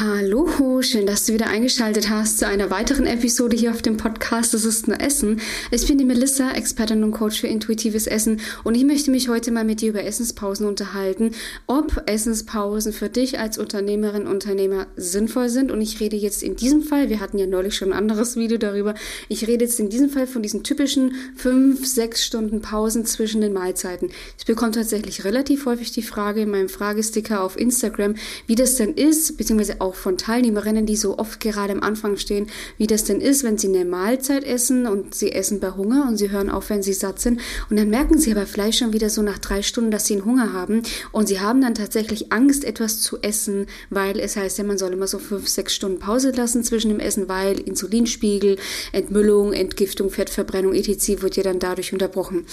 [0.00, 4.54] Hallo, schön, dass du wieder eingeschaltet hast zu einer weiteren Episode hier auf dem Podcast
[4.54, 5.40] Das ist nur Essen.
[5.72, 9.50] Ich bin die Melissa, Expertin und Coach für intuitives Essen und ich möchte mich heute
[9.50, 11.32] mal mit dir über Essenspausen unterhalten,
[11.66, 16.82] ob Essenspausen für dich als Unternehmerin, Unternehmer sinnvoll sind und ich rede jetzt in diesem
[16.82, 18.94] Fall, wir hatten ja neulich schon ein anderes Video darüber,
[19.28, 23.52] ich rede jetzt in diesem Fall von diesen typischen fünf, sechs Stunden Pausen zwischen den
[23.52, 24.10] Mahlzeiten.
[24.38, 28.14] Ich bekomme tatsächlich relativ häufig die Frage in meinem Fragesticker auf Instagram,
[28.46, 32.48] wie das denn ist, beziehungsweise auch von Teilnehmerinnen, die so oft gerade am Anfang stehen,
[32.76, 36.16] wie das denn ist, wenn sie eine Mahlzeit essen und sie essen bei Hunger und
[36.16, 37.40] sie hören auf, wenn sie satt sind.
[37.70, 40.24] Und dann merken sie aber vielleicht schon wieder so nach drei Stunden, dass sie einen
[40.24, 40.82] Hunger haben
[41.12, 44.92] und sie haben dann tatsächlich Angst, etwas zu essen, weil es heißt ja, man soll
[44.92, 48.56] immer so fünf, sechs Stunden Pause lassen zwischen dem Essen, weil Insulinspiegel,
[48.92, 51.22] Entmüllung, Entgiftung, Fettverbrennung, etc.
[51.22, 52.46] wird ja dann dadurch unterbrochen.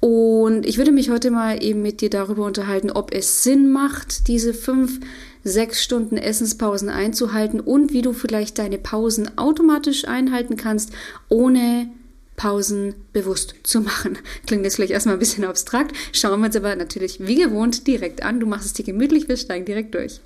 [0.00, 4.28] Und ich würde mich heute mal eben mit dir darüber unterhalten, ob es Sinn macht,
[4.28, 4.98] diese fünf
[5.44, 10.92] sechs Stunden Essenspausen einzuhalten und wie du vielleicht deine Pausen automatisch einhalten kannst,
[11.28, 11.88] ohne
[12.36, 14.18] Pausen bewusst zu machen.
[14.46, 18.22] Klingt jetzt vielleicht erstmal ein bisschen abstrakt, schauen wir uns aber natürlich wie gewohnt direkt
[18.22, 18.40] an.
[18.40, 20.20] Du machst es dir gemütlich, wir steigen direkt durch.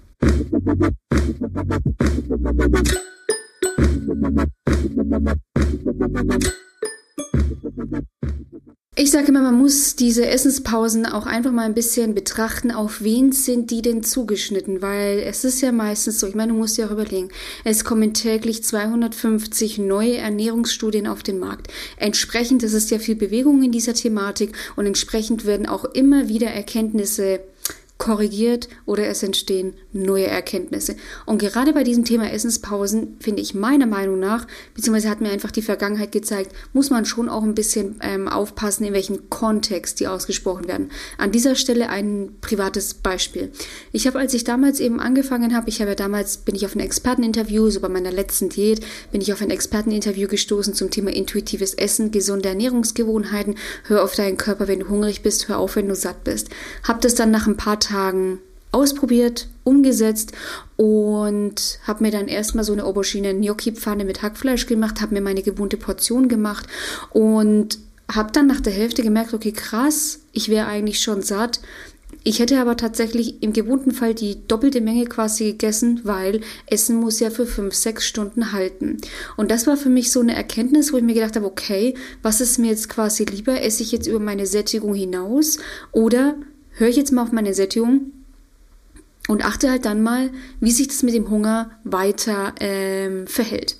[8.99, 13.31] Ich sage immer, man muss diese Essenspausen auch einfach mal ein bisschen betrachten, auf wen
[13.31, 16.87] sind die denn zugeschnitten, weil es ist ja meistens so, ich meine, du musst dir
[16.87, 17.29] auch überlegen,
[17.63, 21.69] es kommen täglich 250 neue Ernährungsstudien auf den Markt.
[21.99, 26.47] Entsprechend ist es ja viel Bewegung in dieser Thematik und entsprechend werden auch immer wieder
[26.47, 27.41] Erkenntnisse
[28.07, 30.95] korrigiert oder es entstehen neue Erkenntnisse.
[31.25, 35.51] Und gerade bei diesem Thema Essenspausen finde ich meiner Meinung nach, beziehungsweise hat mir einfach
[35.51, 40.07] die Vergangenheit gezeigt, muss man schon auch ein bisschen ähm, aufpassen, in welchem Kontext die
[40.07, 40.93] ausgesprochen werden.
[41.19, 43.51] An dieser Stelle ein privates Beispiel.
[43.91, 46.77] Ich habe, als ich damals eben angefangen habe, ich habe ja damals, bin ich auf
[46.77, 51.11] ein Experteninterview, so bei meiner letzten Diät, bin ich auf ein Experteninterview gestoßen zum Thema
[51.12, 55.88] intuitives Essen, gesunde Ernährungsgewohnheiten, hör auf deinen Körper, wenn du hungrig bist, hör auf, wenn
[55.88, 56.50] du satt bist.
[56.84, 57.96] Hab das dann nach ein paar Tagen
[58.73, 60.33] ausprobiert, umgesetzt
[60.77, 65.23] und habe mir dann erstmal so eine Aubergine Gnocchi Pfanne mit Hackfleisch gemacht, habe mir
[65.23, 66.67] meine gewohnte Portion gemacht
[67.11, 67.79] und
[68.12, 71.61] habe dann nach der Hälfte gemerkt, okay, krass, ich wäre eigentlich schon satt.
[72.23, 77.21] Ich hätte aber tatsächlich im gewohnten Fall die doppelte Menge quasi gegessen, weil Essen muss
[77.21, 78.99] ja für fünf, sechs Stunden halten.
[79.37, 82.41] Und das war für mich so eine Erkenntnis, wo ich mir gedacht habe, okay, was
[82.41, 83.61] ist mir jetzt quasi lieber?
[83.61, 85.59] Esse ich jetzt über meine Sättigung hinaus
[85.93, 86.37] oder
[86.76, 88.12] höre ich jetzt mal auf meine Sättigung
[89.28, 93.76] und achte halt dann mal, wie sich das mit dem Hunger weiter ähm, verhält.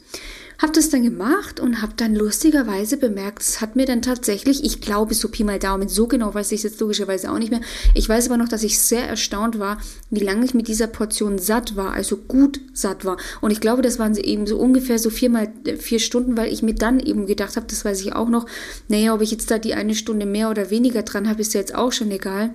[0.59, 4.81] Hab das dann gemacht und hab dann lustigerweise bemerkt, es hat mir dann tatsächlich, ich
[4.81, 7.61] glaube so Pi mal Daumen, so genau weiß ich jetzt logischerweise auch nicht mehr.
[7.93, 9.79] Ich weiß aber noch, dass ich sehr erstaunt war,
[10.09, 13.19] wie lange ich mit dieser Portion satt war, also gut satt war.
[13.43, 16.75] Und ich glaube, das waren eben so ungefähr so viermal vier Stunden, weil ich mir
[16.75, 18.47] dann eben gedacht habe, das weiß ich auch noch,
[18.89, 21.61] naja, ob ich jetzt da die eine Stunde mehr oder weniger dran habe, ist ja
[21.61, 22.55] jetzt auch schon egal.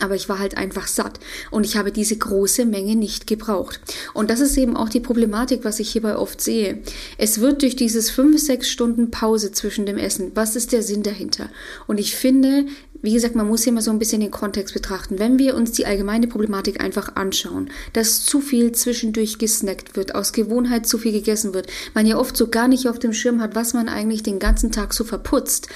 [0.00, 1.18] Aber ich war halt einfach satt
[1.50, 3.80] und ich habe diese große Menge nicht gebraucht.
[4.14, 6.82] Und das ist eben auch die Problematik, was ich hierbei oft sehe.
[7.16, 11.02] Es wird durch dieses fünf, sechs Stunden Pause zwischen dem Essen, was ist der Sinn
[11.02, 11.50] dahinter?
[11.88, 12.66] Und ich finde,
[13.00, 15.18] wie gesagt, man muss hier mal so ein bisschen den Kontext betrachten.
[15.18, 20.32] Wenn wir uns die allgemeine Problematik einfach anschauen, dass zu viel zwischendurch gesnackt wird, aus
[20.32, 23.54] Gewohnheit zu viel gegessen wird, man ja oft so gar nicht auf dem Schirm hat,
[23.54, 25.68] was man eigentlich den ganzen Tag so verputzt,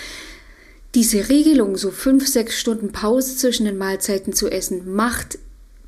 [0.94, 5.38] diese Regelung, so fünf, sechs Stunden Pause zwischen den Mahlzeiten zu essen, macht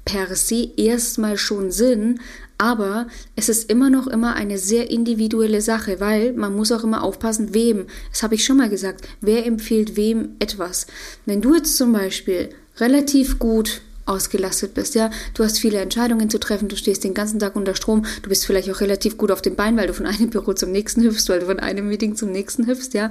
[0.04, 2.20] per se erstmal schon Sinn,
[2.58, 7.02] aber es ist immer noch immer eine sehr individuelle Sache, weil man muss auch immer
[7.02, 7.86] aufpassen, wem.
[8.10, 9.06] Das habe ich schon mal gesagt.
[9.20, 10.86] Wer empfiehlt wem etwas?
[11.26, 16.38] Wenn du jetzt zum Beispiel relativ gut ausgelastet bist, ja, du hast viele Entscheidungen zu
[16.38, 19.42] treffen, du stehst den ganzen Tag unter Strom, du bist vielleicht auch relativ gut auf
[19.42, 22.14] dem Bein, weil du von einem Büro zum nächsten hüpfst, weil du von einem Meeting
[22.14, 23.10] zum nächsten hüpfst, ja,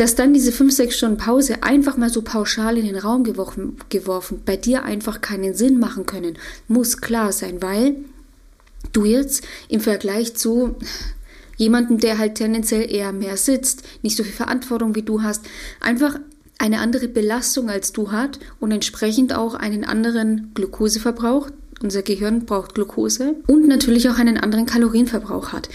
[0.00, 3.76] dass dann diese fünf, sechs Stunden Pause einfach mal so pauschal in den Raum geworfen,
[3.90, 6.38] geworfen bei dir einfach keinen Sinn machen können,
[6.68, 7.96] muss klar sein, weil
[8.94, 10.76] du jetzt im Vergleich zu
[11.58, 15.42] jemandem, der halt tendenziell eher mehr sitzt, nicht so viel Verantwortung wie du hast,
[15.80, 16.18] einfach
[16.56, 21.50] eine andere Belastung als du hat und entsprechend auch einen anderen Glukoseverbrauch.
[21.82, 25.68] Unser Gehirn braucht Glucose und natürlich auch einen anderen Kalorienverbrauch hat.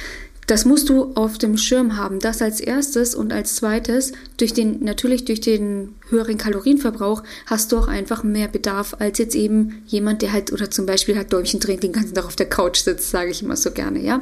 [0.48, 2.20] Das musst du auf dem Schirm haben.
[2.20, 7.78] Das als erstes und als zweites, durch den, natürlich durch den höheren Kalorienverbrauch hast du
[7.78, 11.60] auch einfach mehr Bedarf als jetzt eben jemand, der halt oder zum Beispiel halt Däumchen
[11.60, 14.22] trinkt, den ganzen Tag auf der Couch sitzt, sage ich immer so gerne, ja.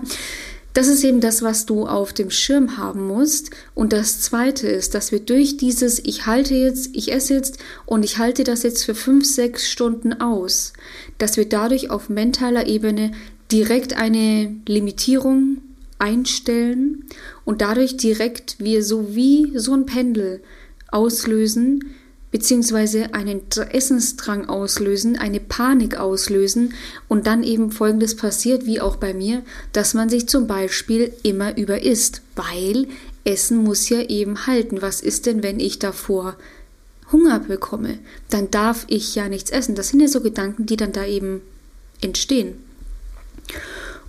[0.74, 3.52] Das ist eben das, was du auf dem Schirm haben musst.
[3.76, 8.04] Und das Zweite ist, dass wir durch dieses Ich halte jetzt, ich esse jetzt und
[8.04, 10.74] ich halte das jetzt für fünf, sechs Stunden aus,
[11.20, 13.12] dass wir dadurch auf mentaler Ebene
[13.52, 15.58] direkt eine Limitierung
[16.04, 17.06] einstellen
[17.46, 20.44] und dadurch direkt wir so wie so ein Pendel
[20.92, 21.96] auslösen,
[22.30, 23.42] beziehungsweise einen
[23.72, 26.74] Essensdrang auslösen, eine Panik auslösen
[27.08, 31.58] und dann eben Folgendes passiert, wie auch bei mir, dass man sich zum Beispiel immer
[31.58, 32.88] überisst, weil
[33.24, 34.82] Essen muss ja eben halten.
[34.82, 36.36] Was ist denn, wenn ich davor
[37.14, 38.00] Hunger bekomme?
[38.30, 39.76] Dann darf ich ja nichts essen.
[39.76, 41.42] Das sind ja so Gedanken, die dann da eben
[42.02, 42.56] entstehen.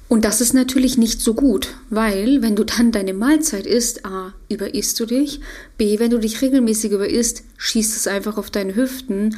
[0.08, 4.34] Und das ist natürlich nicht so gut, weil wenn du dann deine Mahlzeit isst, a,
[4.48, 5.40] überisst du dich,
[5.78, 9.36] b, wenn du dich regelmäßig überisst, schießt es einfach auf deine Hüften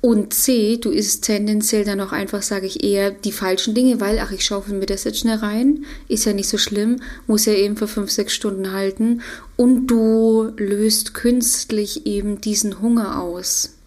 [0.00, 4.20] und C, du isst tendenziell dann auch einfach, sage ich eher, die falschen Dinge, weil,
[4.20, 7.52] ach, ich schaufel mir das jetzt schnell rein, ist ja nicht so schlimm, muss ja
[7.52, 9.22] eben für fünf, sechs Stunden halten
[9.56, 13.77] und du löst künstlich eben diesen Hunger aus.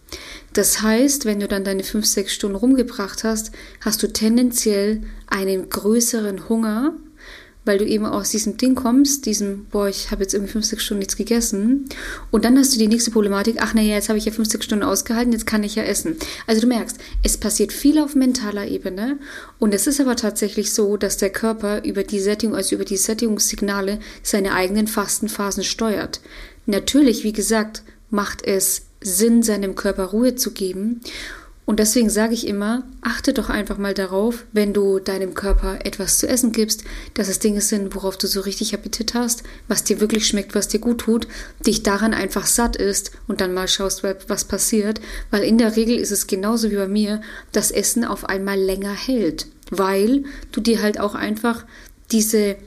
[0.53, 5.69] Das heißt, wenn du dann deine fünf, sechs Stunden rumgebracht hast, hast du tendenziell einen
[5.69, 6.94] größeren Hunger,
[7.63, 10.83] weil du eben aus diesem Ding kommst, diesem, boah, ich habe jetzt irgendwie fünf, sechs
[10.83, 11.86] Stunden nichts gegessen.
[12.31, 14.65] Und dann hast du die nächste Problematik, ach naja, jetzt habe ich ja fünf, sechs
[14.65, 16.18] Stunden ausgehalten, jetzt kann ich ja essen.
[16.48, 19.19] Also du merkst, es passiert viel auf mentaler Ebene.
[19.59, 22.98] Und es ist aber tatsächlich so, dass der Körper über die Sättigung, also über die
[22.98, 26.19] Sättigungssignale seine eigenen Fastenphasen steuert.
[26.65, 31.01] Natürlich, wie gesagt, macht es Sinn, seinem Körper Ruhe zu geben.
[31.65, 36.18] Und deswegen sage ich immer, achte doch einfach mal darauf, wenn du deinem Körper etwas
[36.18, 36.83] zu essen gibst,
[37.13, 40.68] dass es Dinge sind, worauf du so richtig Appetit hast, was dir wirklich schmeckt, was
[40.68, 41.27] dir gut tut,
[41.65, 45.00] dich daran einfach satt ist und dann mal schaust, was passiert.
[45.30, 47.21] Weil in der Regel ist es genauso wie bei mir,
[47.51, 51.63] dass Essen auf einmal länger hält, weil du dir halt auch einfach
[52.12, 52.57] diese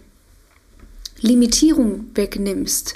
[1.20, 2.94] Limitierung wegnimmst.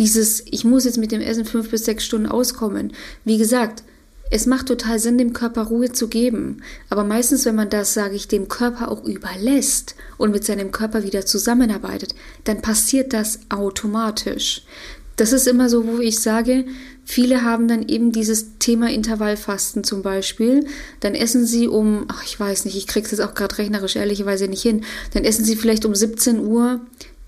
[0.00, 2.94] Dieses, ich muss jetzt mit dem Essen fünf bis sechs Stunden auskommen.
[3.26, 3.84] Wie gesagt,
[4.30, 6.62] es macht total Sinn, dem Körper Ruhe zu geben.
[6.88, 11.02] Aber meistens, wenn man das, sage ich, dem Körper auch überlässt und mit seinem Körper
[11.02, 12.14] wieder zusammenarbeitet,
[12.44, 14.62] dann passiert das automatisch.
[15.16, 16.64] Das ist immer so, wo ich sage,
[17.04, 20.64] viele haben dann eben dieses Thema Intervallfasten zum Beispiel.
[21.00, 24.48] Dann essen sie um, ach, ich weiß nicht, ich krieg's jetzt auch gerade rechnerisch ehrlicherweise
[24.48, 24.82] nicht hin.
[25.12, 26.80] Dann essen sie vielleicht um 17 Uhr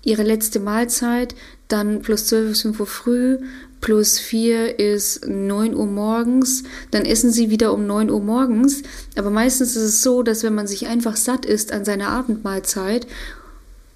[0.03, 1.33] ihre letzte Mahlzeit,
[1.67, 3.37] dann plus 12 ist 5 Uhr früh,
[3.81, 8.81] plus 4 ist 9 Uhr morgens, dann essen sie wieder um 9 Uhr morgens.
[9.17, 13.07] Aber meistens ist es so, dass wenn man sich einfach satt ist an seiner Abendmahlzeit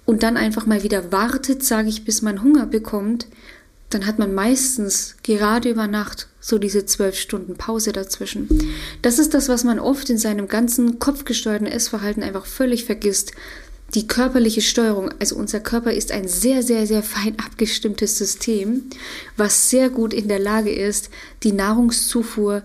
[0.04, 3.28] und dann einfach mal wieder wartet, sage ich, bis man Hunger bekommt,
[3.90, 8.48] dann hat man meistens gerade über Nacht so diese zwölf Stunden Pause dazwischen.
[9.00, 13.32] Das ist das, was man oft in seinem ganzen kopfgesteuerten Essverhalten einfach völlig vergisst
[13.94, 18.82] die körperliche Steuerung, also unser Körper ist ein sehr, sehr, sehr fein abgestimmtes System,
[19.36, 21.08] was sehr gut in der Lage ist,
[21.42, 22.62] die Nahrungszufuhr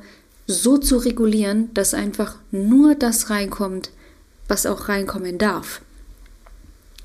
[0.47, 3.91] so zu regulieren, dass einfach nur das reinkommt,
[4.49, 5.81] was auch reinkommen darf.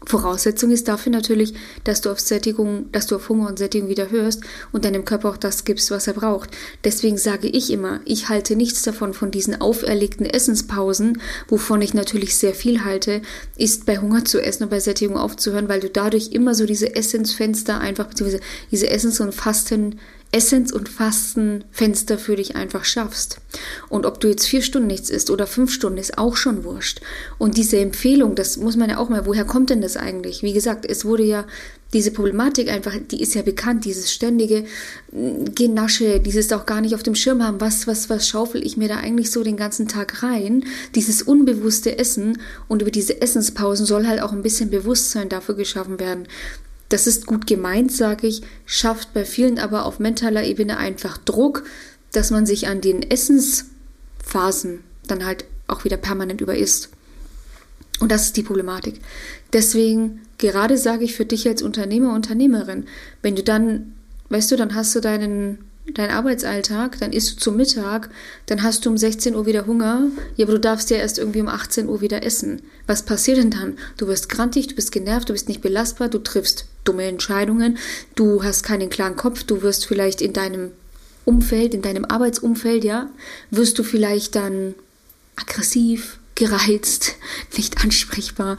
[0.06, 1.54] Voraussetzung ist dafür natürlich,
[1.84, 4.42] dass du auf Sättigung, dass du auf Hunger und Sättigung wieder hörst
[4.72, 6.50] und deinem Körper auch das gibst, was er braucht.
[6.84, 12.36] Deswegen sage ich immer, ich halte nichts davon von diesen auferlegten Essenspausen, wovon ich natürlich
[12.36, 13.22] sehr viel halte,
[13.56, 16.94] ist bei Hunger zu essen und bei Sättigung aufzuhören, weil du dadurch immer so diese
[16.94, 19.98] Essensfenster einfach, beziehungsweise diese Essens- und Fasten
[20.30, 23.38] Essenz- und Fastenfenster für dich einfach schaffst.
[23.88, 27.00] Und ob du jetzt vier Stunden nichts isst oder fünf Stunden, ist auch schon wurscht.
[27.38, 30.42] Und diese Empfehlung, das muss man ja auch mal, woher kommt denn das eigentlich?
[30.42, 31.46] Wie gesagt, es wurde ja
[31.94, 34.64] diese Problematik einfach, die ist ja bekannt, dieses ständige
[35.12, 38.76] mm, Genasche, dieses auch gar nicht auf dem Schirm haben, was, was, was schaufel ich
[38.76, 40.64] mir da eigentlich so den ganzen Tag rein,
[40.94, 42.38] dieses unbewusste Essen
[42.68, 46.28] und über diese Essenspausen soll halt auch ein bisschen Bewusstsein dafür geschaffen werden.
[46.88, 51.64] Das ist gut gemeint, sage ich, schafft bei vielen aber auf mentaler Ebene einfach Druck,
[52.12, 56.88] dass man sich an den Essensphasen dann halt auch wieder permanent überisst.
[58.00, 59.00] Und das ist die Problematik.
[59.52, 62.86] Deswegen, gerade sage ich für dich als Unternehmer, Unternehmerin,
[63.22, 63.94] wenn du dann,
[64.30, 65.58] weißt du, dann hast du deinen
[65.94, 68.10] dein Arbeitsalltag, dann isst du zum Mittag,
[68.46, 71.40] dann hast du um 16 Uhr wieder Hunger, ja, aber du darfst ja erst irgendwie
[71.40, 72.62] um 18 Uhr wieder essen.
[72.86, 73.78] Was passiert denn dann?
[73.96, 77.78] Du wirst grantig, du bist genervt, du bist nicht belastbar, du triffst dumme Entscheidungen,
[78.14, 80.72] du hast keinen klaren Kopf, du wirst vielleicht in deinem
[81.24, 83.10] Umfeld, in deinem Arbeitsumfeld, ja,
[83.50, 84.74] wirst du vielleicht dann
[85.36, 87.16] aggressiv, gereizt,
[87.56, 88.56] nicht ansprechbar.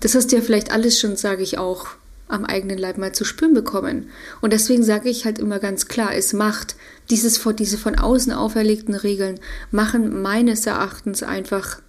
[0.00, 1.88] Das hast du ja vielleicht alles schon, sage ich auch,
[2.32, 4.10] am eigenen Leib mal zu spüren bekommen.
[4.40, 6.76] Und deswegen sage ich halt immer ganz klar, es macht
[7.10, 9.38] dieses, diese von außen auferlegten Regeln
[9.70, 11.80] machen meines Erachtens einfach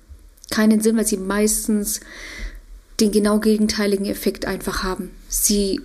[0.51, 2.01] keinen Sinn, weil sie meistens
[2.99, 5.11] den genau gegenteiligen Effekt einfach haben.
[5.29, 5.81] Sie,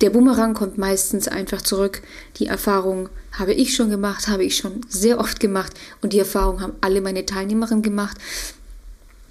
[0.00, 2.02] der Bumerang kommt meistens einfach zurück.
[2.36, 6.60] Die Erfahrung habe ich schon gemacht, habe ich schon sehr oft gemacht und die Erfahrung
[6.60, 8.16] haben alle meine Teilnehmerinnen gemacht.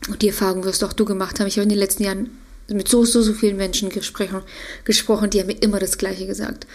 [0.09, 1.47] Und die Erfahrung wirst auch du gemacht haben.
[1.47, 2.29] Ich habe in den letzten Jahren
[2.73, 4.41] mit so, so, so vielen Menschen gesprochen,
[4.85, 6.67] gesprochen, die haben mir immer das Gleiche gesagt.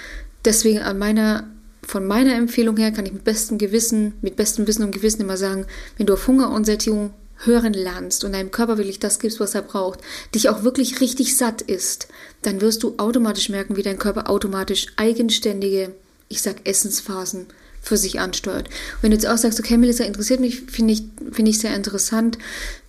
[0.44, 1.48] Deswegen an meiner,
[1.82, 5.36] von meiner Empfehlung her kann ich mit bestem Gewissen, mit bestem Wissen und Gewissen immer
[5.36, 7.12] sagen, wenn du auf Hunger und Sättigung
[7.44, 10.00] hören lernst und deinem Körper wirklich das gibst, was er braucht,
[10.34, 12.08] dich auch wirklich richtig satt ist,
[12.42, 15.92] dann wirst du automatisch merken, wie dein Körper automatisch eigenständige,
[16.28, 17.46] ich sag Essensphasen
[17.88, 18.68] für sich ansteuert.
[19.00, 22.38] Wenn du jetzt auch sagst, okay, Melissa interessiert mich, finde ich, finde ich sehr interessant,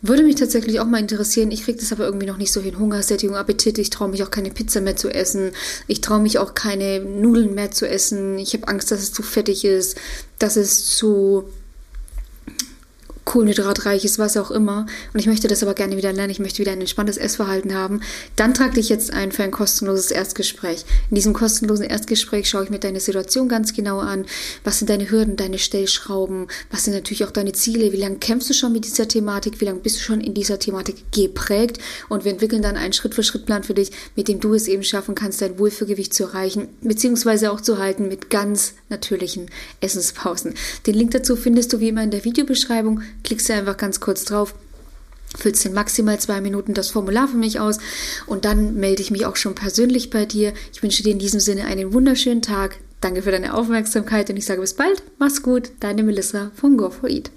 [0.01, 1.51] würde mich tatsächlich auch mal interessieren.
[1.51, 2.77] Ich kriege das aber irgendwie noch nicht so hin.
[2.77, 3.77] Hungersättigung, Appetit.
[3.77, 5.51] Ich traue mich auch keine Pizza mehr zu essen.
[5.87, 8.37] Ich traue mich auch keine Nudeln mehr zu essen.
[8.37, 9.97] Ich habe Angst, dass es zu fettig ist,
[10.37, 11.45] dass es zu
[13.29, 14.87] kohlenhydratreiches, was auch immer.
[15.13, 16.31] Und ich möchte das aber gerne wieder lernen.
[16.31, 18.01] Ich möchte wieder ein entspanntes Essverhalten haben.
[18.35, 20.83] Dann trag dich jetzt ein für ein kostenloses Erstgespräch.
[21.11, 24.25] In diesem kostenlosen Erstgespräch schaue ich mir deine Situation ganz genau an.
[24.63, 26.47] Was sind deine Hürden, deine Stellschrauben?
[26.71, 27.91] Was sind natürlich auch deine Ziele?
[27.91, 29.61] Wie lange kämpfst du schon mit dieser Thematik?
[29.61, 31.77] Wie lange bist du schon in dieser Thematik geprägt?
[32.09, 35.39] Und wir entwickeln dann einen Schritt-für-Schritt-Plan für dich, mit dem du es eben schaffen kannst,
[35.43, 40.55] dein Wohlfühlgewicht zu erreichen, beziehungsweise auch zu halten mit ganz natürlichen Essenspausen.
[40.87, 44.25] Den Link dazu findest du wie immer in der Videobeschreibung klickst du einfach ganz kurz
[44.25, 44.55] drauf,
[45.37, 47.77] füllst in maximal zwei Minuten das Formular für mich aus
[48.25, 50.53] und dann melde ich mich auch schon persönlich bei dir.
[50.73, 52.77] Ich wünsche dir in diesem Sinne einen wunderschönen Tag.
[53.01, 55.03] Danke für deine Aufmerksamkeit und ich sage bis bald.
[55.19, 57.31] Mach's gut, deine Melissa von Go for Eat.